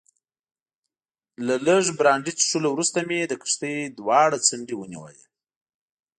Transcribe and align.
له 1.45 1.55
لږ 1.65 1.85
برانډي 1.99 2.31
څښلو 2.39 2.67
وروسته 2.73 2.99
مې 3.07 3.19
د 3.27 3.33
کښتۍ 3.41 3.77
دواړې 3.99 4.37
څنډې 4.47 4.75
ونیولې. 4.77 5.25